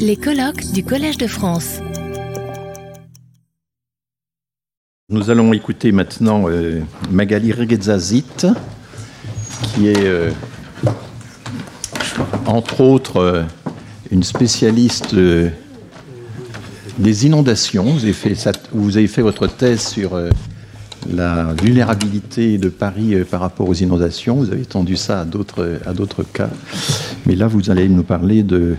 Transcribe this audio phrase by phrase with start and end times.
[0.00, 1.78] Les colloques du Collège de France.
[5.08, 6.80] Nous allons écouter maintenant euh,
[7.12, 8.48] Magali Reguezazit,
[9.62, 10.32] qui est euh,
[12.46, 13.42] entre autres euh,
[14.10, 17.84] une spécialiste des inondations.
[17.84, 20.20] Vous avez, fait, votre thèse sur
[21.08, 24.36] la vulnérabilité de Paris par rapport aux inondations.
[24.36, 26.50] Vous avez étendu ça à d'autres cas.
[27.26, 28.76] Mais là, vous allez nous parler de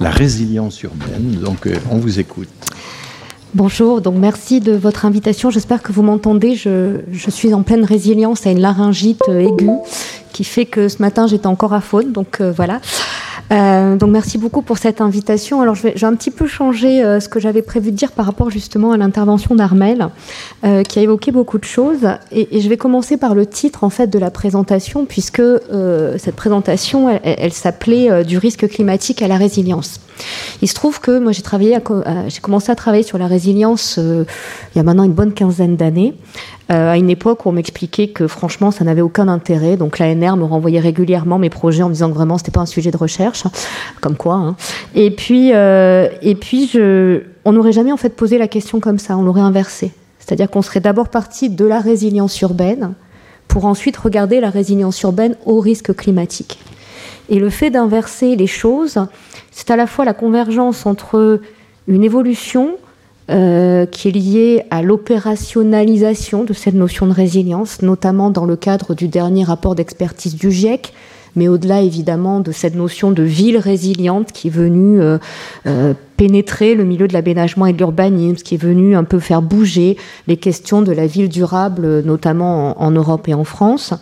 [0.00, 1.38] la résilience urbaine.
[1.42, 2.48] Donc, euh, on vous écoute.
[3.54, 5.50] Bonjour, donc merci de votre invitation.
[5.50, 6.56] J'espère que vous m'entendez.
[6.56, 9.70] Je, suis en pleine résilience à une laryngite euh, aiguë
[10.32, 12.12] qui fait que ce matin j'étais encore à faune.
[12.12, 12.82] Donc euh, voilà.
[13.52, 15.60] Euh, donc merci beaucoup pour cette invitation.
[15.60, 18.50] Alors je un petit peu changer euh, ce que j'avais prévu de dire par rapport
[18.50, 20.08] justement à l'intervention d'Armel,
[20.64, 22.06] euh, qui a évoqué beaucoup de choses.
[22.32, 26.16] Et, et je vais commencer par le titre en fait de la présentation, puisque euh,
[26.18, 30.00] cette présentation, elle, elle- s'appelait euh, du risque climatique à la résilience.
[30.62, 31.76] Il se trouve que moi j'ai travaillé,
[32.28, 34.24] j'ai commencé à travailler sur la résilience il
[34.74, 36.14] y a maintenant une bonne quinzaine d'années,
[36.70, 39.76] euh, à une époque où on m'expliquait que franchement ça n'avait aucun intérêt.
[39.76, 42.66] Donc l'ANR me renvoyait régulièrement mes projets en me disant que vraiment c'était pas un
[42.66, 43.44] sujet de recherche,
[44.00, 44.34] comme quoi.
[44.34, 44.56] hein.
[44.94, 48.98] Et puis, euh, et puis je, on n'aurait jamais en fait posé la question comme
[48.98, 49.92] ça, on l'aurait inversé.
[50.18, 52.94] C'est-à-dire qu'on serait d'abord parti de la résilience urbaine
[53.46, 56.58] pour ensuite regarder la résilience urbaine au risque climatique.
[57.28, 59.06] Et le fait d'inverser les choses,
[59.52, 61.40] c'est à la fois la convergence entre
[61.86, 62.76] une évolution
[63.28, 68.94] euh, qui est liée à l'opérationnalisation de cette notion de résilience, notamment dans le cadre
[68.94, 70.92] du dernier rapport d'expertise du GIEC,
[71.34, 75.18] mais au-delà évidemment de cette notion de ville résiliente qui est venue euh,
[75.66, 79.42] euh, pénétrer le milieu de l'aménagement et de l'urbanisme, qui est venue un peu faire
[79.42, 79.96] bouger
[80.28, 83.92] les questions de la ville durable, notamment en, Europe et en France.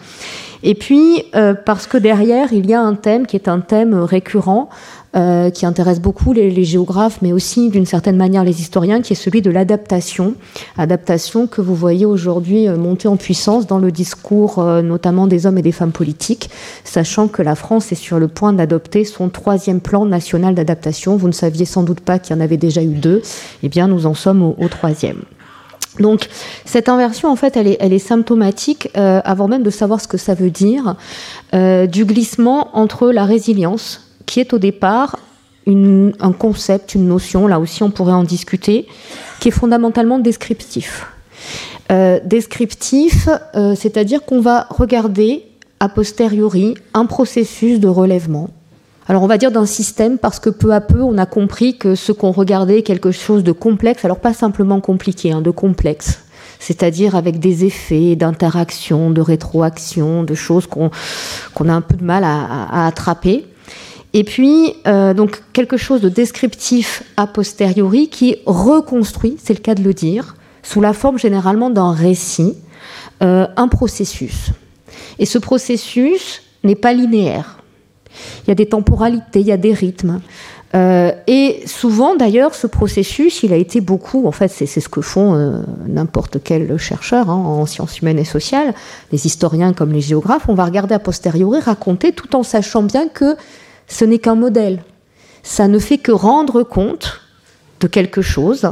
[0.62, 1.24] Et puis,
[1.66, 4.70] parce que derrière, il y a un thème qui est un thème récurrent,
[5.16, 9.12] euh, qui intéresse beaucoup les, les géographes, mais aussi d'une certaine manière les historiens, qui
[9.12, 10.34] est celui de l'adaptation.
[10.76, 15.46] Adaptation que vous voyez aujourd'hui euh, monter en puissance dans le discours euh, notamment des
[15.46, 16.50] hommes et des femmes politiques,
[16.84, 21.16] sachant que la France est sur le point d'adopter son troisième plan national d'adaptation.
[21.16, 23.22] Vous ne saviez sans doute pas qu'il y en avait déjà eu deux.
[23.62, 25.22] Eh bien, nous en sommes au, troisième.
[26.00, 26.28] Donc
[26.64, 30.08] cette inversion, en fait, elle est, elle est symptomatique, euh, avant même de savoir ce
[30.08, 30.96] que ça veut dire,
[31.54, 35.16] euh, du glissement entre la résilience, qui est au départ
[35.66, 38.86] un concept, une notion, là aussi on pourrait en discuter,
[39.40, 41.06] qui est fondamentalement descriptif.
[41.92, 45.44] Euh, descriptif, euh, c'est-à-dire qu'on va regarder
[45.80, 48.48] a posteriori un processus de relèvement.
[49.06, 51.94] Alors on va dire d'un système parce que peu à peu on a compris que
[51.94, 56.20] ce qu'on regardait est quelque chose de complexe, alors pas simplement compliqué, hein, de complexe,
[56.58, 60.88] c'est-à-dire avec des effets d'interaction, de rétroaction, de choses qu'on
[61.68, 63.44] a un peu de mal à attraper.
[64.16, 69.74] Et puis, euh, donc, quelque chose de descriptif a posteriori qui reconstruit, c'est le cas
[69.74, 72.54] de le dire, sous la forme généralement d'un récit,
[73.22, 74.52] euh, un processus.
[75.18, 77.58] Et ce processus n'est pas linéaire.
[78.44, 80.20] Il y a des temporalités, il y a des rythmes.
[80.76, 85.00] Euh, et souvent, d'ailleurs, ce processus, il a été beaucoup, en fait, c'est ce que
[85.00, 88.74] font n'importe quel chercheur hein, en sciences humaines et sociales,
[89.10, 93.08] les historiens comme les géographes, on va regarder a posteriori, raconter, tout en sachant bien
[93.08, 93.36] que
[93.88, 94.82] ce n'est qu'un modèle.
[95.42, 97.20] Ça ne fait que rendre compte
[97.80, 98.68] de quelque chose,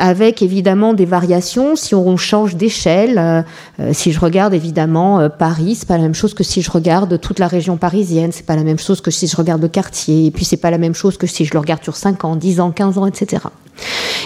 [0.00, 1.74] avec évidemment des variations.
[1.74, 3.42] Si on change d'échelle, euh,
[3.80, 6.70] euh, si je regarde évidemment euh, Paris, c'est pas la même chose que si je
[6.70, 9.66] regarde toute la région parisienne, c'est pas la même chose que si je regarde le
[9.68, 12.24] quartier, et puis c'est pas la même chose que si je le regarde sur 5
[12.24, 13.42] ans, 10 ans, 15 ans, etc.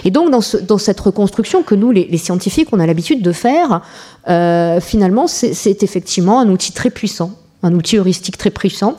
[0.05, 3.32] Et donc dans, ce- dans cette reconstruction que nous, les, scientifiques, on a l'habitude de
[3.32, 3.81] faire,
[4.28, 7.32] euh, finalement, c'est effectivement un outil très puissant
[7.62, 8.97] un outil heuristique très puissant,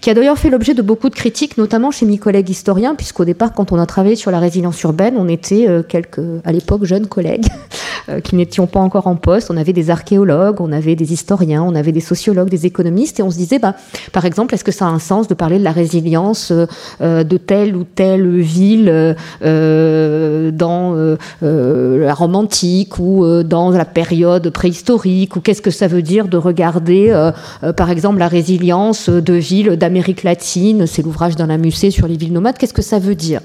[0.00, 3.24] qui a d'ailleurs fait l'objet de beaucoup de critiques, notamment chez mes collègues historiens, puisqu'au
[3.24, 6.84] départ, quand on a travaillé sur la résilience urbaine, on était euh, quelques, à l'époque,
[6.84, 7.46] jeunes collègues
[8.08, 9.50] euh, qui n'étions pas encore en poste.
[9.50, 13.22] On avait des archéologues, on avait des historiens, on avait des sociologues, des économistes, et
[13.22, 13.74] on se disait, bah,
[14.12, 16.52] par exemple, est-ce que ça a un sens de parler de la résilience
[17.00, 25.36] euh, de telle ou telle ville dans la Rome antique ou dans la période préhistorique,
[25.36, 27.30] ou qu'est-ce que ça veut dire de regarder,
[27.76, 32.32] par exemple, la résilience de villes d'Amérique latine, c'est l'ouvrage d'un Musset sur les villes
[32.32, 33.40] nomades, qu'est-ce que ça veut dire?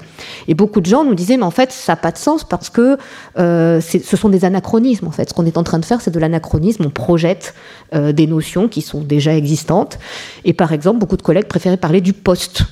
[0.48, 2.70] Et beaucoup de gens nous disaient, mais en fait, ça n'a pas de sens parce
[2.70, 2.98] que
[3.38, 5.28] euh, ce sont des anachronismes, en fait.
[5.28, 7.54] Ce qu'on est en train de faire, c'est de l'anachronisme, on projette
[7.94, 9.98] euh, des notions qui sont déjà existantes.
[10.44, 12.64] Et par exemple, beaucoup de collègues préféraient parler du post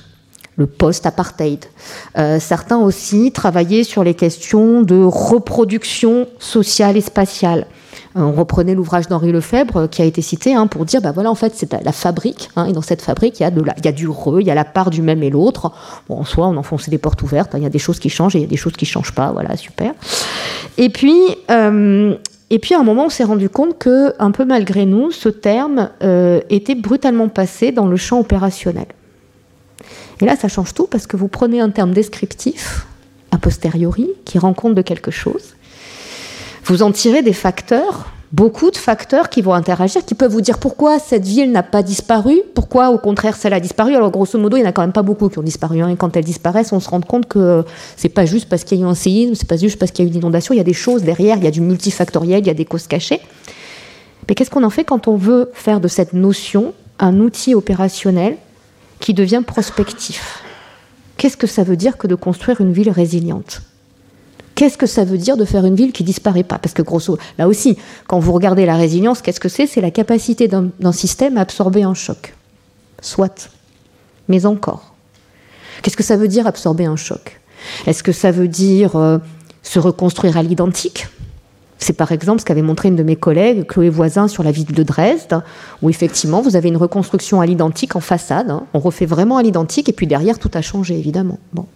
[0.57, 1.65] le post-apartheid.
[2.17, 7.67] Euh, certains aussi travaillaient sur les questions de reproduction sociale et spatiale.
[8.15, 11.29] Euh, on reprenait l'ouvrage d'Henri Lefebvre qui a été cité hein, pour dire, bah voilà,
[11.29, 14.39] en fait, c'est la fabrique, hein, et dans cette fabrique, il y, a du re,
[14.39, 15.71] il y a la part du même et l'autre.
[16.09, 18.35] En soi, on enfonçait des portes ouvertes, hein, il y a des choses qui changent
[18.35, 19.93] et il y a des choses qui changent pas, voilà, super.
[20.77, 21.19] Et puis,
[21.51, 22.15] euh,
[22.49, 25.29] et puis à un moment, on s'est rendu compte que, un peu malgré nous, ce
[25.29, 28.87] terme euh, était brutalement passé dans le champ opérationnel.
[30.21, 32.87] Et là, ça change tout parce que vous prenez un terme descriptif,
[33.31, 35.55] a posteriori, qui rend compte de quelque chose.
[36.67, 40.57] Vous en tirez des facteurs beaucoup de facteurs qui vont interagir, qui peuvent vous dire
[40.59, 43.95] pourquoi cette ville n'a pas disparu, pourquoi au contraire celle a disparu.
[43.95, 45.81] Alors grosso modo, il n'y en a quand même pas beaucoup qui ont disparu.
[45.81, 45.87] Hein.
[45.87, 47.63] et quand elles disparaissent, on se rend compte que
[47.95, 50.03] c'est pas juste parce qu'il y a eu un séisme, c'est pas juste parce qu'il
[50.03, 51.61] y a eu une inondation, il y a des choses derrière, il y a du
[51.61, 53.21] multifactoriel, il y a des causes cachées.
[54.27, 58.35] Mais qu'est-ce qu'on en fait quand on veut faire de cette notion un outil opérationnel
[58.99, 60.43] qui devient prospectif?
[61.15, 63.61] Qu'est-ce que ça veut dire que de construire une ville résiliente?
[64.57, 66.57] Qu'est-ce que ça veut dire de faire une ville qui disparaît pas?
[66.57, 67.77] Parce que grosso, là aussi,
[68.07, 69.67] quand vous regardez la résilience, qu'est-ce que c'est?
[69.67, 72.33] C'est la capacité d'un système à absorber un choc.
[72.99, 73.51] Soit.
[74.27, 74.95] Mais encore.
[75.83, 77.39] Qu'est-ce que ça veut dire absorber un choc?
[77.85, 79.19] Est-ce que ça veut dire euh,
[79.61, 81.05] se reconstruire à l'identique?
[81.77, 84.65] C'est par exemple ce qu'avait montré une de mes collègues, Chloé Voisin, sur la ville
[84.65, 85.43] de Dresde,
[85.83, 88.49] où effectivement vous avez une reconstruction à l'identique en façade.
[88.49, 88.63] Hein.
[88.73, 91.37] On refait vraiment à l'identique et puis derrière tout a changé évidemment.
[91.53, 91.67] Bon.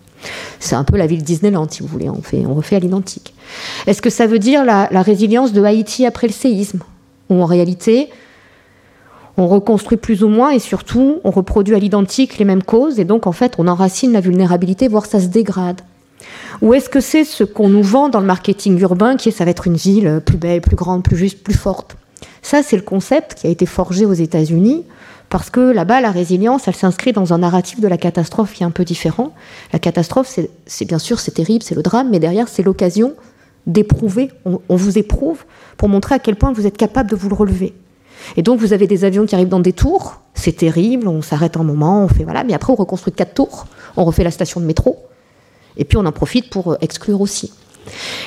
[0.60, 2.10] C'est un peu la ville Disneyland, si vous voulez.
[2.10, 3.34] On, fait, on refait à l'identique.
[3.88, 6.80] Est-ce que ça veut dire la, résilience de Haïti après le séisme?
[7.30, 8.10] Ou en réalité,
[9.38, 13.06] on reconstruit plus ou moins et surtout, on reproduit à l'identique les mêmes causes et
[13.06, 15.82] donc, en fait, on enracine la vulnérabilité, voire ça se dégrade
[16.62, 19.46] Ou est-ce que c'est ce qu'on nous vend dans le marketing urbain, qui est ça
[19.46, 21.96] va être une ville plus belle, plus grande, plus juste, plus forte?
[22.42, 24.86] Ça, c'est le concept qui a été forgé aux États-Unis
[25.30, 28.66] parce que là-bas, la résilience, elle s'inscrit dans un narratif de la catastrophe qui est
[28.66, 29.34] un peu différent.
[29.72, 33.14] La catastrophe, c'est bien sûr, c'est terrible, c'est le drame, mais derrière, c'est l'occasion
[33.66, 35.46] d'éprouver, on, vous éprouve
[35.78, 37.74] pour montrer à quel point vous êtes capable de vous le relever.
[38.36, 41.56] Et donc, vous avez des avions qui arrivent dans des tours, c'est terrible, on s'arrête
[41.56, 44.60] un moment, on fait voilà, mais après, on reconstruit quatre tours, on refait la station
[44.60, 44.98] de métro,
[45.78, 47.54] et puis on en profite pour exclure aussi.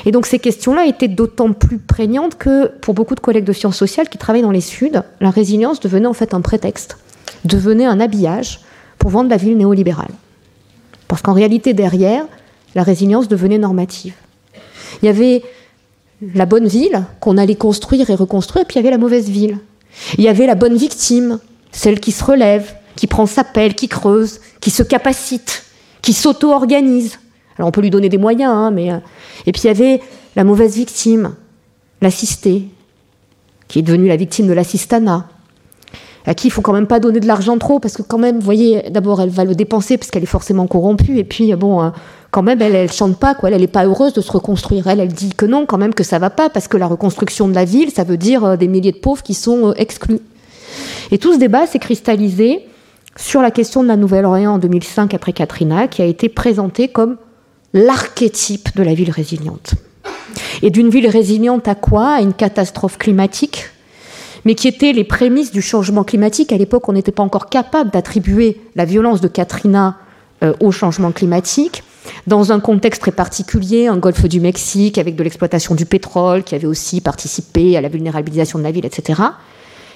[0.04, 3.76] Et donc ces questions-là étaient d'autant plus prégnantes que pour beaucoup de collègues de sciences
[3.76, 6.98] sociales qui travaillent dans les Suds, la résilience devenait en fait un prétexte,
[7.44, 8.60] devenait un habillage
[8.98, 10.10] pour vendre la ville néolibérale.
[11.08, 12.24] Parce qu'en réalité, derrière,
[12.74, 14.14] la résilience devenait normative.
[15.02, 15.42] Il y avait
[16.34, 19.58] la bonne ville qu'on allait construire et reconstruire, puis il y avait la mauvaise ville.
[20.18, 21.38] Il y avait la bonne victime,
[21.72, 25.64] celle qui se relève, qui prend sa pelle, qui creuse, qui se capacite,
[26.02, 27.18] qui s'auto-organise.
[27.56, 28.98] Alors on peut lui donner des moyens, hein, mais euh,
[29.46, 30.00] et puis il y avait
[30.36, 31.34] la mauvaise victime,
[32.02, 32.64] l'assistée,
[33.68, 35.28] qui est devenue la victime de l'assistana,
[36.26, 38.36] à qui il faut quand même pas donner de l'argent trop, parce que quand même,
[38.36, 41.80] vous voyez, d'abord elle va le dépenser parce qu'elle est forcément corrompue, et puis bon,
[41.80, 41.92] hein,
[42.34, 44.88] quand même, elle, elle chante pas, quoi, elle n'est pas heureuse de se reconstruire.
[44.88, 47.46] Elle, elle dit que non, quand même, que ça va pas, parce que la reconstruction
[47.46, 50.18] de la ville, ça veut dire euh, des milliers de pauvres qui sont euh, exclus.
[51.12, 52.66] Et tout ce débat s'est cristallisé
[53.16, 57.18] sur la question de la Nouvelle-Orléans en 2005 après Katrina, qui a été présentée comme
[57.74, 59.74] l'archétype de la ville résiliente.
[60.62, 62.14] Et d'une ville résiliente à quoi?
[62.14, 63.66] À une catastrophe climatique,
[64.44, 66.52] mais qui était les prémices du changement climatique.
[66.52, 69.96] À l'époque, on n'était pas encore capable d'attribuer la violence de Katrina
[70.42, 71.82] euh, au changement climatique.
[72.26, 76.54] Dans un contexte très particulier, un golfe du Mexique avec de l'exploitation du pétrole qui
[76.54, 79.20] avait aussi participé à la vulnérabilisation de la ville, etc.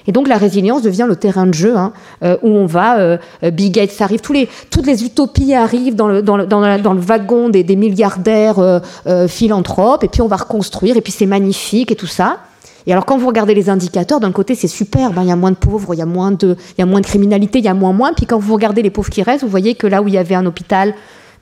[0.08, 1.92] Et donc la résilience devient le terrain de jeu hein,
[2.24, 5.94] euh, où on va, euh, euh, Big Gates arrive, tous les, toutes les utopies arrivent
[5.94, 8.80] dans le, dans le, dans le wagon des, des milliardaires
[9.28, 12.38] philanthropes, et puis on va reconstruire, et puis c'est magnifique et tout ça.
[12.86, 15.36] Et alors quand vous regardez les indicateurs, d'un côté c'est super, ben, il y a
[15.36, 17.66] moins de pauvres, il y a moins de, il y a moins de criminalité, il
[17.66, 18.14] y a moins moins.
[18.14, 20.18] Puis quand vous regardez les pauvres qui restent, vous voyez que là où il y
[20.18, 20.94] avait un hôpital,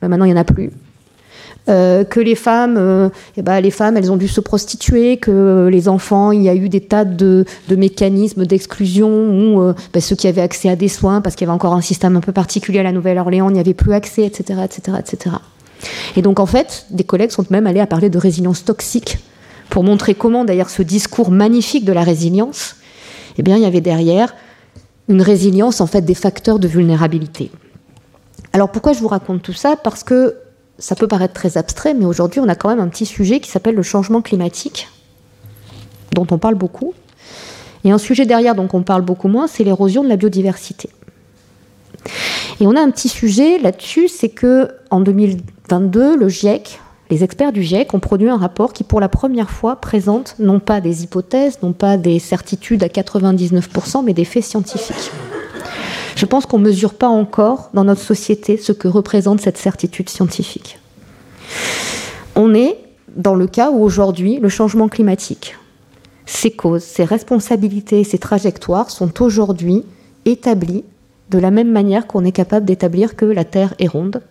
[0.02, 0.72] ben, maintenant il n'y en a plus.
[1.68, 5.68] Euh, que les femmes, euh, eh ben, les femmes, elles ont dû se prostituer, que
[5.70, 10.14] les enfants, il y a eu des tas de, mécanismes d'exclusion où euh, ben, ceux
[10.14, 12.30] qui avaient accès à des soins, parce qu'il y avait encore un système un peu
[12.30, 15.36] particulier à la Nouvelle-Orléans, n'y avait plus accès, etc., etc., etc.
[16.14, 19.18] Et donc en fait, des collègues sont même allés à parler de résilience toxique
[19.68, 22.76] pour montrer comment, d'ailleurs, ce discours magnifique de la résilience,
[23.38, 24.36] eh bien, il y avait derrière
[25.08, 27.50] une résilience en fait des facteurs de vulnérabilité.
[28.52, 29.76] Alors pourquoi je vous raconte tout ça?
[29.76, 30.36] Parce que
[30.78, 33.50] ça peut paraître très abstrait, mais aujourd'hui, on a quand même un petit sujet qui
[33.50, 34.88] s'appelle le changement climatique,
[36.12, 36.94] dont on parle beaucoup.
[37.84, 40.90] Et un sujet derrière dont on parle beaucoup moins, c'est l'érosion de la biodiversité.
[42.60, 46.80] Et on a un petit sujet là-dessus, c'est que en 2022, le GIEC,
[47.10, 50.58] les experts du GIEC ont produit un rapport qui, pour la première fois, présente non
[50.58, 55.10] pas des hypothèses, non pas des certitudes à 99%, mais des faits scientifiques
[56.16, 60.08] Je pense qu'on ne mesure pas encore dans notre société ce que représente cette certitude
[60.08, 60.78] scientifique.
[62.34, 62.78] On est
[63.14, 65.56] dans le cas où aujourd'hui le changement climatique,
[66.24, 69.84] ses causes, ses responsabilités, ses trajectoires sont aujourd'hui
[70.24, 70.84] établies
[71.30, 74.22] de la même manière qu'on est capable d'établir que la Terre est ronde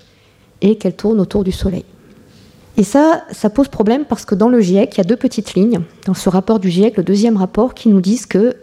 [0.62, 1.86] et qu'elle tourne autour du Soleil.
[2.78, 5.54] Et ça, ça pose problème parce que dans le GIEC, il y a deux petites
[5.54, 8.56] lignes, dans ce rapport du GIEC, le deuxième rapport, qui nous disent que,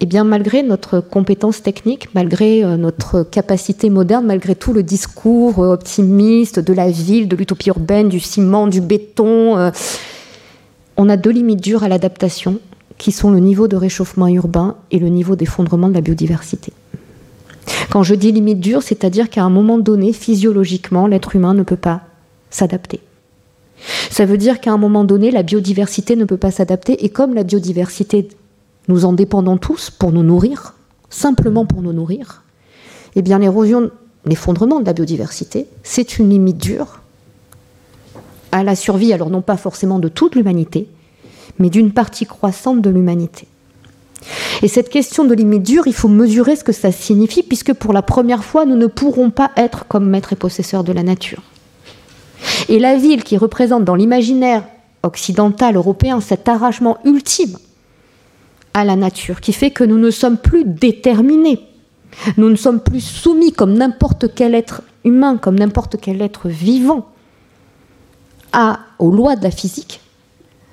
[0.00, 5.60] eh bien, malgré notre compétence technique, malgré euh, notre capacité moderne, malgré tout le discours
[5.60, 9.70] euh, optimiste de la ville, de l'utopie urbaine, du ciment, du béton, euh,
[10.98, 12.58] on a deux limites dures à l'adaptation,
[12.98, 16.72] qui sont le niveau de réchauffement urbain et le niveau d'effondrement de la biodiversité.
[17.90, 21.76] Quand je dis limite dure, c'est-à-dire qu'à un moment donné, physiologiquement, l'être humain ne peut
[21.76, 22.02] pas
[22.50, 23.00] s'adapter.
[24.10, 27.34] Ça veut dire qu'à un moment donné, la biodiversité ne peut pas s'adapter, et comme
[27.34, 28.28] la biodiversité,
[28.88, 30.74] nous en dépendons tous pour nous nourrir,
[31.10, 32.42] simplement pour nous nourrir,
[33.14, 33.90] eh bien l'érosion,
[34.24, 37.00] l'effondrement de la biodiversité, c'est une limite dure
[38.52, 40.88] à la survie, alors non pas forcément de toute l'humanité,
[41.58, 43.48] mais d'une partie croissante de l'humanité.
[44.62, 47.92] Et cette question de limite dure, il faut mesurer ce que ça signifie, puisque pour
[47.92, 51.42] la première fois, nous ne pourrons pas être comme maîtres et possesseurs de la nature.
[52.68, 54.64] Et la ville qui représente dans l'imaginaire
[55.02, 57.56] occidental, européen, cet arrachement ultime
[58.76, 61.60] à la nature, qui fait que nous ne sommes plus déterminés,
[62.36, 67.06] nous ne sommes plus soumis comme n'importe quel être humain, comme n'importe quel être vivant,
[68.52, 70.02] à, aux lois de la physique.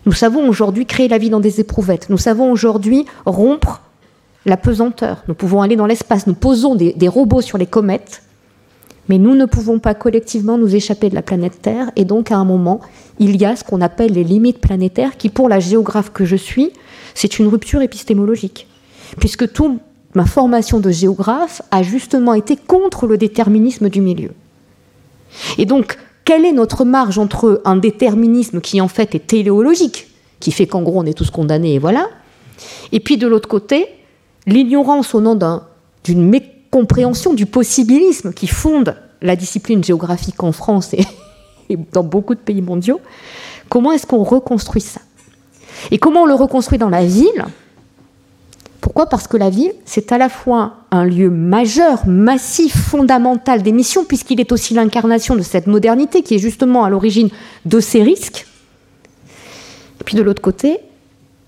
[0.06, 2.10] Nous savons aujourd'hui créer la vie dans des éprouvettes.
[2.10, 3.80] Nous savons aujourd'hui rompre
[4.46, 5.24] la pesanteur.
[5.30, 6.28] Nous pouvons aller dans l'espace.
[6.28, 8.22] Nous posons des, des robots sur les comètes
[9.10, 11.92] mais nous ne pouvons pas collectivement nous échapper de la planète Terre.
[11.96, 12.80] Et donc, à un moment,
[13.20, 16.36] il y a ce qu'on appelle les limites planétaires, qui, pour la géographe que je
[16.36, 16.72] suis,
[17.14, 18.68] c'est une rupture épistémologique.
[19.20, 19.80] Puisque toute
[20.16, 24.32] ma formation de géographe a justement été contre le déterminisme du milieu.
[25.58, 30.08] Et donc, quelle est notre marge entre un déterminisme qui, en fait, est téléologique,
[30.40, 32.08] qui fait qu'en gros, on est tous condamnés, et voilà,
[32.92, 33.88] et puis de l'autre côté,
[34.46, 35.38] l'ignorance au nom
[36.04, 42.34] d'une mécanique compréhension du possibilisme qui fonde la discipline géographique en France et, dans beaucoup
[42.34, 43.00] de pays mondiaux,
[43.70, 45.00] comment est-ce qu'on reconstruit ça?
[45.92, 47.46] Et comment on le reconstruit dans la ville?
[48.82, 49.06] Pourquoi?
[49.06, 54.40] Parce que la ville, c'est à la fois un lieu majeur, massif, fondamental d'émission, puisqu'il
[54.40, 57.30] est aussi l'incarnation de cette modernité qui est justement à l'origine
[57.66, 58.48] de ces risques.
[60.02, 60.80] Et puis de l'autre côté,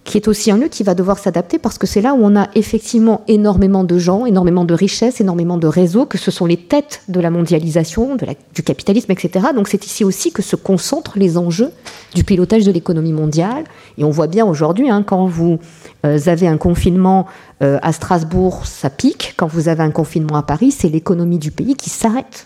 [0.05, 2.35] qui est aussi un lieu qui va devoir s'adapter parce que c'est là où on
[2.35, 6.57] a effectivement énormément de gens, énormément de richesses, énormément de réseaux, que ce sont les
[6.57, 8.15] têtes de la mondialisation,
[8.53, 9.47] du capitalisme, etc.
[9.55, 11.71] Donc c'est ici aussi que se concentrent les enjeux
[12.13, 13.63] du pilotage de l'économie mondiale.
[13.97, 15.57] Et on voit bien aujourd'hui, hein, quand vous
[16.05, 17.25] euh, avez un confinement
[17.63, 19.33] euh, à Strasbourg, ça pique.
[19.37, 22.45] Quand vous avez un confinement à Paris, c'est l'économie du pays qui s'arrête.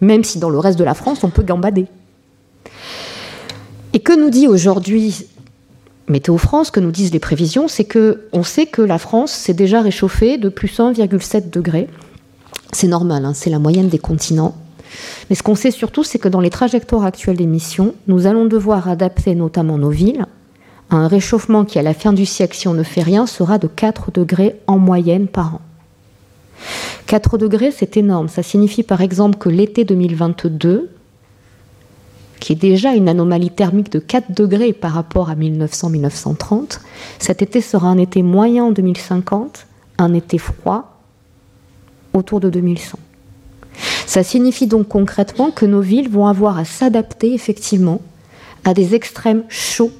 [0.00, 1.86] Même si dans le reste de la France, on peut gambader.
[3.92, 5.26] Et que nous dit aujourd'hui
[6.08, 9.54] Météo France, que nous disent les prévisions, c'est que on sait que la France s'est
[9.54, 11.88] déjà réchauffée de plus 1,7 degrés.
[12.72, 14.56] C'est normal, hein, c'est la moyenne des continents.
[15.28, 18.88] Mais ce qu'on sait surtout, c'est que dans les trajectoires actuelles d'émissions, nous allons devoir
[18.88, 20.26] adapter notamment nos villes
[20.90, 23.58] à un réchauffement qui, à la fin du siècle, si on ne fait rien, sera
[23.58, 25.60] de 4 degrés en moyenne par an.
[27.06, 28.28] 4 degrés, c'est énorme.
[28.28, 30.88] Ça signifie par exemple que l'été 2022,
[32.40, 36.80] qui est déjà une anomalie thermique de 4 degrés par rapport à 1900-1930.
[37.18, 39.66] Cet été sera un été moyen en 2050,
[39.98, 41.00] un été froid
[42.12, 42.98] autour de 2100.
[44.06, 48.00] Ça signifie donc concrètement que nos villes vont avoir à s'adapter effectivement
[48.64, 49.92] à des extrêmes chauds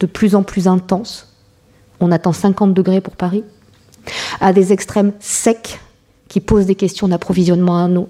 [0.00, 1.28] de plus en plus intenses.
[2.00, 3.44] On attend 50 degrés pour Paris.
[4.40, 5.80] À des extrêmes secs
[6.28, 8.08] qui posent des questions d'approvisionnement en eau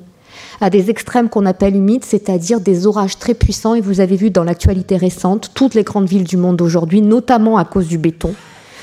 [0.60, 3.74] à des extrêmes qu'on appelle humides, c'est-à-dire des orages très puissants.
[3.74, 7.58] Et vous avez vu dans l'actualité récente, toutes les grandes villes du monde aujourd'hui, notamment
[7.58, 8.34] à cause du béton,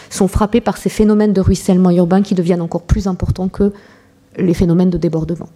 [0.09, 3.71] sont frappées par ces phénomènes de ruissellement urbain qui deviennent encore plus importants que
[4.37, 5.49] les phénomènes de débordement.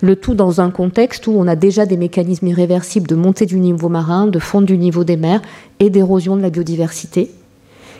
[0.00, 3.58] Le tout dans un contexte où on a déjà des mécanismes irréversibles de montée du
[3.58, 5.42] niveau marin, de fonte du niveau des mers
[5.80, 7.30] et d'érosion de la biodiversité,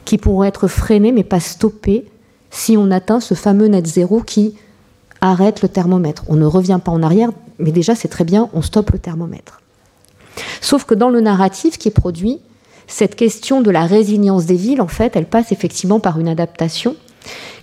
[0.04, 2.06] qui pourront être freinés mais pas stoppés
[2.50, 4.54] si on atteint ce fameux net zéro qui
[5.20, 6.24] arrête le thermomètre.
[6.28, 9.60] On ne revient pas en arrière, mais déjà c'est très bien, on stoppe le thermomètre.
[10.60, 12.40] Sauf que dans le narratif qui est produit,
[12.86, 16.96] cette question de la résilience des villes, en fait, elle passe effectivement par une adaptation,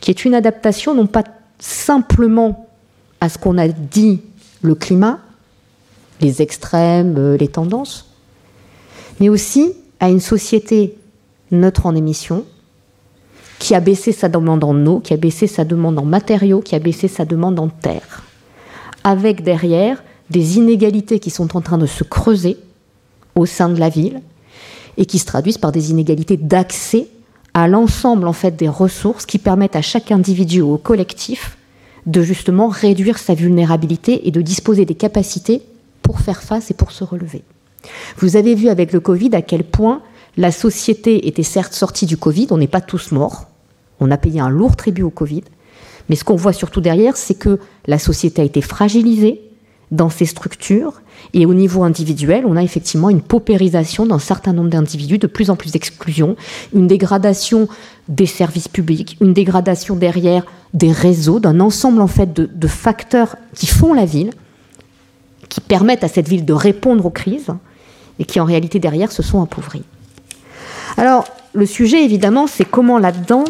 [0.02, 1.24] qui est une adaptation non pas
[1.60, 2.68] simplement
[3.22, 4.22] à ce qu'on a dit
[4.62, 5.20] le climat,
[6.20, 8.10] les extrêmes, euh, les tendances,
[9.20, 10.98] mais aussi à une société
[11.52, 12.46] neutre en émissions,
[13.60, 16.76] qui a baissé sa demande en eau, qui a baissé sa demande en matériaux, qui
[16.76, 18.24] a baissé sa demande en terre.
[19.04, 22.58] Avec derrière des inégalités qui sont en train de se creuser
[23.36, 24.22] au sein de la ville
[24.98, 27.08] et qui se traduisent par des inégalités d'accès
[27.54, 31.58] à l'ensemble en fait des ressources qui permettent à chaque individu ou au collectif
[32.06, 35.62] de justement réduire sa vulnérabilité et de disposer des capacités
[36.02, 37.44] pour faire face et pour se relever.
[38.18, 40.02] Vous avez vu avec le Covid à quel point
[40.36, 43.46] la société était certes sortie du Covid, on n'est pas tous morts,
[44.00, 45.44] on a payé un lourd tribut au Covid,
[46.10, 49.42] mais ce qu'on voit surtout derrière, c'est que la société a été fragilisée
[49.92, 51.02] dans ses structures,
[51.34, 55.50] et au niveau individuel, on a effectivement une paupérisation d'un certain nombre d'individus, de plus
[55.50, 56.36] en plus d'exclusion,
[56.74, 57.68] une dégradation
[58.08, 63.36] des services publics, une dégradation derrière des réseaux, d'un ensemble en fait de, de facteurs
[63.54, 64.32] qui font la ville,
[65.50, 67.54] qui permettent à cette ville de répondre aux crises,
[68.20, 69.84] et qui en réalité derrière se sont appauvris.
[70.98, 73.46] Alors, le sujet évidemment, c'est comment là-dedans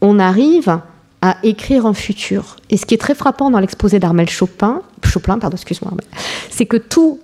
[0.00, 0.78] on arrive
[1.22, 2.56] à écrire un futur.
[2.70, 5.92] Et ce qui est très frappant dans l'exposé d'Armel Chopin, Chopin, pardon, excuse-moi,
[6.50, 7.20] c'est que tout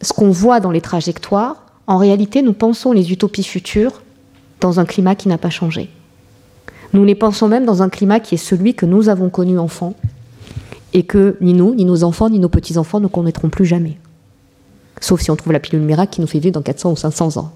[0.00, 4.02] ce qu'on voit dans les trajectoires, en réalité, nous pensons les utopies futures
[4.60, 5.90] dans un climat qui n'a pas changé.
[6.92, 9.94] Nous les pensons même dans un climat qui est celui que nous avons connu enfant
[10.92, 13.96] et que ni nous, ni nos enfants, ni nos petits-enfants ne connaîtront plus jamais.
[15.00, 17.38] Sauf si on trouve la pilule miracle qui nous fait vivre dans 400 ou 500
[17.38, 17.52] ans.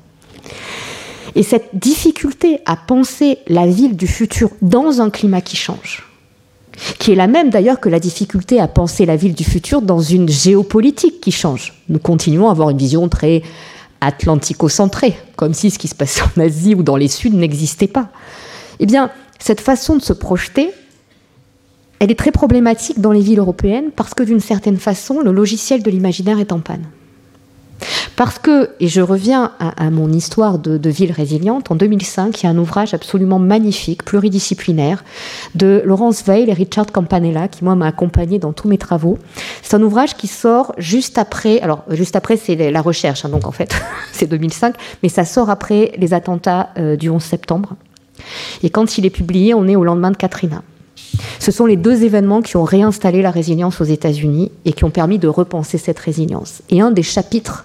[1.36, 6.02] Et cette difficulté à penser la ville du futur dans un climat qui change,
[6.98, 10.00] qui est la même d'ailleurs que la difficulté à penser la ville du futur dans
[10.00, 11.74] une géopolitique qui change.
[11.90, 13.42] Nous continuons à avoir une vision très
[14.00, 18.08] atlantico-centrée, comme si ce qui se passait en Asie ou dans les Suds n'existait pas.
[18.80, 20.70] Eh bien, cette façon de se projeter,
[21.98, 25.82] elle est très problématique dans les villes européennes parce que d'une certaine façon, le logiciel
[25.82, 26.86] de l'imaginaire est en panne.
[28.16, 32.46] Parce que, et je reviens à, mon histoire de, ville résiliente, en 2005, il y
[32.46, 35.04] a un ouvrage absolument magnifique, pluridisciplinaire,
[35.54, 39.18] de Laurence Veil et Richard Campanella, qui moi m'a accompagné dans tous mes travaux.
[39.62, 43.46] C'est un ouvrage qui sort juste après, alors juste après c'est la recherche, hein, donc
[43.46, 43.74] en fait
[44.12, 47.74] c'est 2005, mais ça sort après les attentats euh, du 11 septembre.
[48.62, 50.62] Et quand il est publié, on est au lendemain de Katrina.
[51.38, 54.90] Ce sont les deux événements qui ont réinstallé la résilience aux États-Unis et qui ont
[54.90, 56.62] permis de repenser cette résilience.
[56.70, 57.64] Et un des chapitres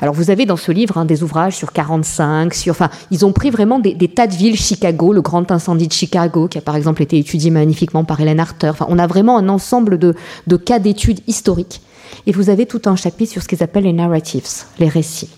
[0.00, 3.32] alors vous avez dans ce livre hein, des ouvrages sur 45, sur, enfin, ils ont
[3.32, 6.76] pris vraiment des, tas de villes, Chicago, le grand incendie de Chicago, qui a par
[6.76, 8.70] exemple été étudié magnifiquement par Hélène Harter.
[8.70, 10.14] Enfin, on a vraiment un ensemble de,
[10.46, 11.82] de cas d'études historiques.
[12.26, 14.46] Et vous avez tout un chapitre sur ce qu'ils appellent les narratives,
[14.78, 15.30] les récits.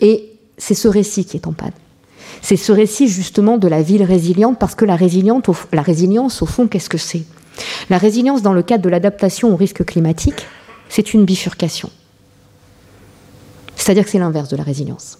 [0.00, 1.72] Et c'est ce récit qui est en panne.
[2.42, 6.88] C'est ce récit justement de la ville résiliente, parce que la, résilience, au fond, qu'est-ce
[6.88, 7.24] que c'est?
[7.90, 10.46] La résilience dans le cadre de l'adaptation au risque climatique,
[10.88, 11.90] c'est une bifurcation.
[13.76, 15.18] C'est-à-dire que c'est l'inverse de la résilience.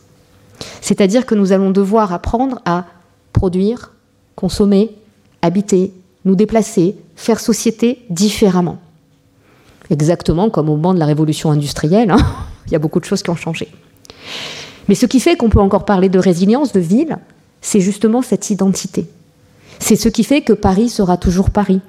[0.80, 2.87] C'est-à-dire que nous allons devoir apprendre à
[3.33, 3.92] produire,
[4.37, 4.94] consommer,
[5.42, 5.92] habiter,
[6.24, 8.78] nous déplacer, faire société différemment.
[9.90, 12.18] Exactement comme au moment de la révolution industrielle, hein.
[12.66, 13.68] il y a beaucoup de choses qui ont changé.
[14.90, 17.18] Mais ce qui fait qu'on peut encore parler de résilience de ville,
[17.61, 19.07] c'est justement cette identité.
[19.79, 21.81] C'est ce qui fait que Paris sera toujours Paris.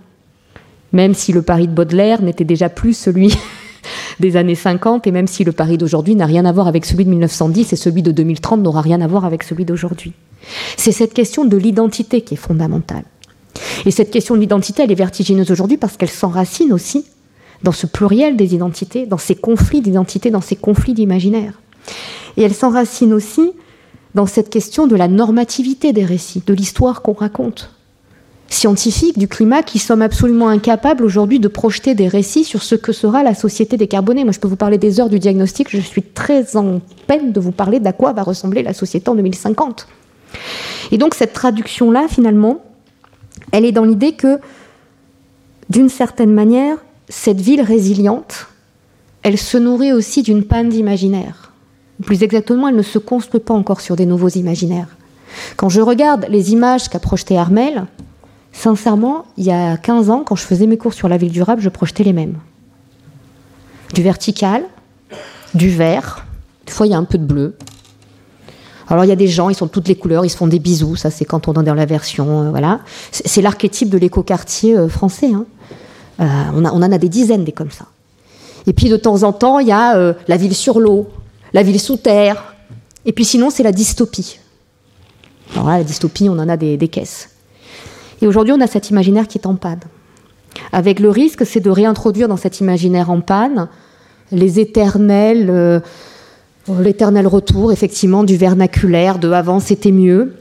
[0.94, 3.34] Même si le Paris de Baudelaire n'était déjà plus celui
[4.20, 7.06] des années 50, et même si le Paris d'aujourd'hui n'a rien à voir avec celui
[7.06, 10.14] de 1910 et celui de 2030 n'aura rien à voir avec celui d'aujourd'hui.
[10.78, 13.06] C'est cette question de l'identité qui est fondamentale.
[13.88, 17.08] Et cette question de l'identité, elle est vertigineuse aujourd'hui parce qu'elle s'enracine aussi
[17.64, 21.54] dans ce pluriel des identités, dans ces conflits d'identité, dans ces conflits d'imaginaire.
[22.38, 23.52] Et elle s'enracine aussi
[24.16, 27.72] dans cette question de la normativité des récits, de l'histoire qu'on raconte.
[28.50, 32.92] Scientifiques du climat qui sommes absolument incapables aujourd'hui de projeter des récits sur ce que
[32.92, 34.26] sera la société décarbonée.
[34.26, 37.40] Moi, je peux vous parler des heures du diagnostic, je suis très en peine de
[37.40, 39.88] vous parler d'à quoi va ressembler la société en 2050.
[40.92, 42.62] Et donc, cette traduction-là, finalement,
[43.54, 44.40] elle est dans l'idée que,
[45.70, 46.76] d'une certaine manière,
[47.08, 48.48] cette ville résiliente,
[49.24, 51.41] elle se nourrit aussi d'une panne d'imaginaire
[52.02, 54.88] plus exactement, elle ne se construit pas encore sur des nouveaux imaginaires.
[55.56, 57.86] Quand je regarde les images qu'a projetées Armel,
[58.52, 61.62] sincèrement, il y a 15 ans, quand je faisais mes cours sur la ville durable,
[61.62, 62.38] je projetais les mêmes.
[63.94, 64.64] Du vertical,
[65.54, 66.26] du vert,
[66.66, 67.56] des fois il y a un peu de bleu.
[68.88, 70.48] Alors il y a des gens, ils sont de toutes les couleurs, ils se font
[70.48, 72.82] des bisous, ça c'est quand on est dans la version, euh, voilà.
[73.12, 75.32] C'est l'archétype de l'écoquartier euh, français.
[75.34, 75.46] Hein.
[76.20, 77.86] Euh, on, en a des dizaines des comme ça.
[78.68, 81.08] Et puis de temps en temps, il y a la ville sur l'eau,
[81.54, 82.56] la ville sous terre.
[83.06, 84.40] Et puis sinon, c'est la dystopie.
[85.54, 87.30] Alors là, la dystopie, on en a des, caisses.
[88.22, 89.82] Et aujourd'hui, on a cet imaginaire qui est en panne.
[90.72, 93.68] Avec le risque, c'est de réintroduire dans cet imaginaire en panne
[94.32, 95.80] les éternels, euh,
[96.80, 100.36] l'éternel retour, effectivement, du vernaculaire, de avant c'était mieux,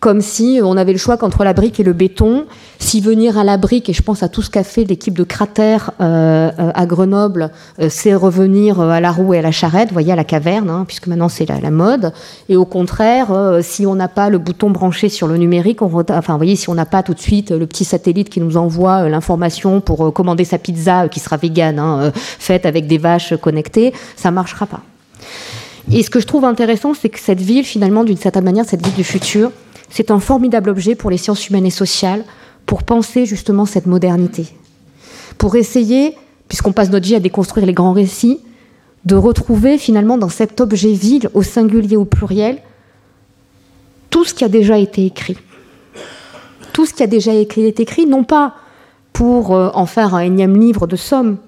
[0.00, 2.44] comme si on avait le choix qu'entre la brique et le béton.
[2.78, 5.24] Si venir à la brique, et je pense à tout ce qu'a fait l'équipe de
[5.24, 9.88] Cratère euh, euh, à Grenoble, euh, c'est revenir à la roue et à la charrette,
[9.88, 12.12] vous voyez, à la caverne, hein, puisque maintenant c'est la, mode.
[12.48, 13.28] Et au contraire,
[13.62, 16.68] si on n'a pas le bouton branché sur le numérique, on, enfin, vous voyez, si
[16.68, 20.44] on n'a pas tout de suite le petit satellite qui nous envoie l'information pour commander
[20.44, 24.80] sa pizza qui sera végane, hein, faite avec des vaches connectées, ça marchera pas.
[25.90, 28.84] Et ce que je trouve intéressant, c'est que cette ville, finalement, d'une certaine manière, cette
[28.84, 29.50] ville du futur,
[29.90, 32.24] c'est un formidable objet pour les sciences humaines et sociales,
[32.66, 34.46] pour penser justement cette modernité.
[35.38, 36.16] Pour essayer,
[36.48, 38.40] puisqu'on passe notre vie à déconstruire les grands récits,
[39.04, 42.60] de retrouver finalement dans cet objet ville, au singulier, au pluriel,
[44.10, 45.36] tout ce qui a déjà été écrit.
[46.72, 48.54] Tout ce qui a déjà été écrit, non pas
[49.12, 51.38] pour euh, en faire un énième livre de somme,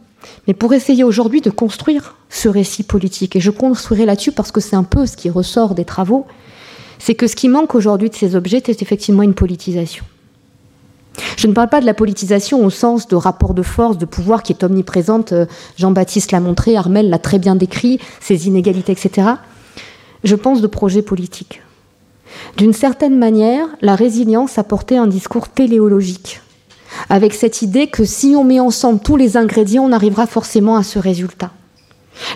[0.46, 3.36] mais pour essayer aujourd'hui de construire ce récit politique.
[3.36, 6.26] Et je construirai là-dessus parce que c'est un peu ce qui ressort des travaux,
[6.98, 10.04] c'est que ce qui manque aujourd'hui de ces objets, c'est effectivement une politisation.
[11.36, 14.42] Je ne parle pas de la politisation au sens de rapport de force, de pouvoir
[14.42, 15.32] qui est omniprésente.
[15.32, 19.28] Euh, Jean-Baptiste l'a montré, Armel l'a très bien décrit, ces inégalités, etc.
[20.24, 21.62] Je pense de projets politiques.
[22.56, 26.40] D'une certaine manière, la résilience a porté un discours téléologique,
[27.08, 30.82] avec cette idée que si on met ensemble tous les ingrédients, on arrivera forcément à
[30.82, 31.50] ce résultat.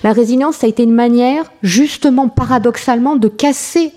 [0.05, 3.93] La résilience, a été une manière, justement, paradoxalement, de casser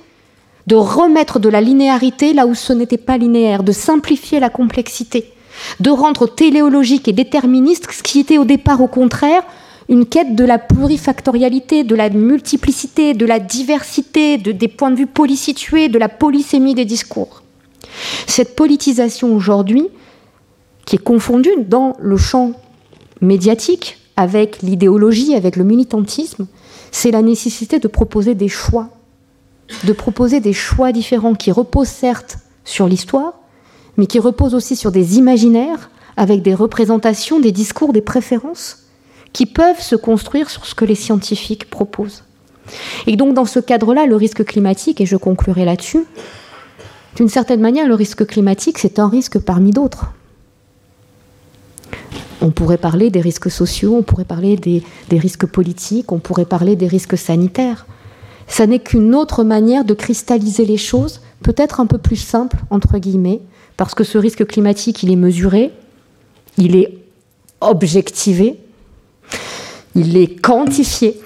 [0.67, 5.31] de remettre de la linéarité là où ce n'était pas linéaire, de simplifier la complexité,
[5.79, 9.43] de rendre téléologique et déterministe ce qui était au départ au contraire
[9.87, 14.95] une quête de la plurifactorialité, de la multiplicité, de la diversité, de, des points de
[14.95, 17.43] vue polysitués, de la polysémie des discours.
[18.25, 19.87] Cette politisation aujourd'hui,
[20.85, 22.53] qui est confondue dans le champ
[23.21, 26.47] médiatique avec l'idéologie, avec le militantisme,
[26.91, 28.89] c'est la nécessité de proposer des choix
[29.83, 33.33] de proposer des choix différents qui reposent certes sur l'histoire,
[33.97, 38.85] mais qui reposent aussi sur des imaginaires avec des représentations, des discours, des préférences
[39.33, 42.23] qui peuvent se construire sur ce que les scientifiques proposent.
[43.05, 46.05] Et donc dans ce cadre-là, le risque climatique, et je conclurai là-dessus,
[47.15, 50.07] d'une certaine manière, le risque climatique, c'est un risque parmi d'autres.
[52.41, 56.45] On pourrait parler des risques sociaux, on pourrait parler des, des risques politiques, on pourrait
[56.45, 57.85] parler des risques sanitaires
[58.47, 62.97] ça n'est qu'une autre manière de cristalliser les choses, peut-être un peu plus simple, entre
[62.97, 63.41] guillemets,
[63.77, 65.71] parce que ce risque climatique, il est mesuré,
[66.57, 66.97] il est
[67.61, 68.59] objectivé,
[69.95, 71.19] il est quantifié.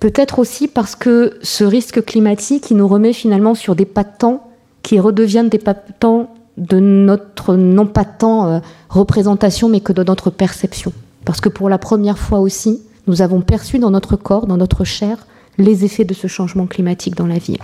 [0.00, 4.16] Peut-être aussi parce que ce risque climatique, il nous remet finalement sur des pas de
[4.18, 4.50] temps
[4.82, 9.92] qui redeviennent des pas de temps de notre, non pas tant euh, représentation, mais que
[9.92, 10.92] de notre perception.
[11.24, 14.84] Parce que pour la première fois aussi, nous avons perçu dans notre corps, dans notre
[14.84, 15.26] chair,
[15.58, 17.58] les effets de ce changement climatique dans la vie.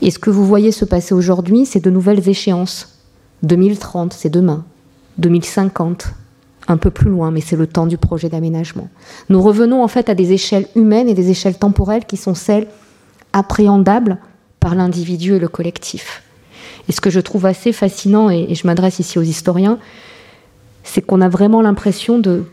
[0.00, 2.98] Et ce que vous voyez se passer aujourd'hui, c'est de nouvelles échéances.
[3.42, 4.64] 2030, c'est demain.
[5.18, 6.06] 2050,
[6.68, 8.88] un peu plus loin, mais c'est le temps du projet d'aménagement.
[9.28, 12.66] Nous revenons en fait à des échelles humaines et des échelles temporelles qui sont celles
[13.32, 14.18] appréhendables
[14.60, 16.22] par l'individu et le collectif.
[16.88, 19.78] Et ce que je trouve assez fascinant, et, je m'adresse ici aux historiens,
[20.84, 22.44] c'est qu'on a vraiment l'impression de,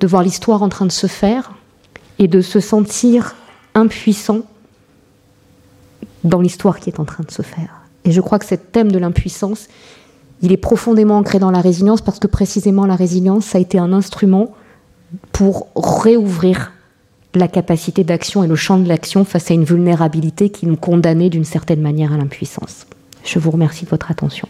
[0.00, 1.52] de voir l'histoire en train de se faire
[2.18, 3.34] et de se sentir
[3.74, 4.42] impuissant
[6.24, 7.80] dans l'histoire qui est en train de se faire.
[8.04, 9.68] Et je crois que ce thème de l'impuissance,
[10.42, 13.78] il est profondément ancré dans la résilience parce que précisément la résilience, ça a été
[13.78, 14.54] un instrument
[15.32, 16.72] pour réouvrir
[17.34, 21.30] la capacité d'action et le champ de l'action face à une vulnérabilité qui nous condamnait
[21.30, 22.86] d'une certaine manière à l'impuissance.
[23.24, 24.48] Je vous remercie de votre attention.